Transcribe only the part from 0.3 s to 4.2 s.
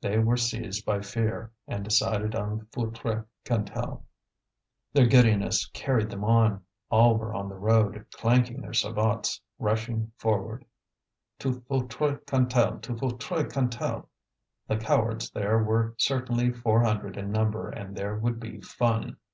seized by fear and decided on Feutry Cantel.